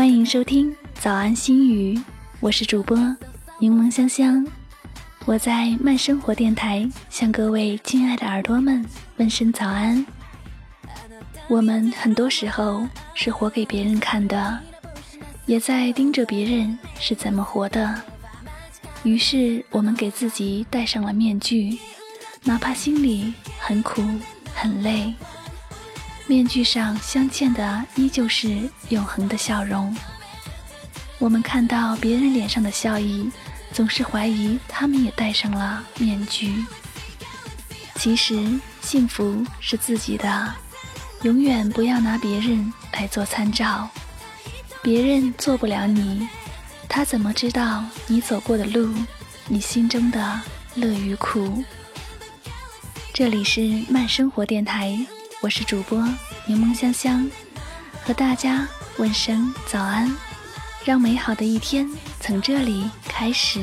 [0.00, 2.00] 欢迎收听早安心语，
[2.40, 2.96] 我是主播
[3.58, 4.46] 柠檬香香，
[5.26, 8.82] 我在慢生活电台向各位亲爱的耳朵们
[9.18, 10.06] 问声早安。
[11.48, 14.58] 我们很多时候是活给别人看的，
[15.44, 18.02] 也在盯着别人是怎么活的，
[19.02, 21.78] 于是我们给自己戴上了面具，
[22.42, 24.02] 哪怕心里很苦
[24.54, 25.12] 很累。
[26.30, 29.92] 面具上镶嵌的依旧是永恒的笑容。
[31.18, 33.28] 我们看到别人脸上的笑意，
[33.72, 36.64] 总是怀疑他们也戴上了面具。
[37.96, 40.54] 其实幸福是自己的，
[41.22, 43.90] 永远不要拿别人来做参照。
[44.80, 46.28] 别人做不了你，
[46.88, 48.94] 他怎么知道你走过的路，
[49.48, 50.40] 你心中的
[50.76, 51.64] 乐与苦？
[53.12, 54.96] 这里是慢生活电台。
[55.42, 55.98] 我是主播
[56.44, 57.26] 柠檬香香，
[58.04, 60.14] 和大家问声早安，
[60.84, 63.58] 让美好的一天从这里开始。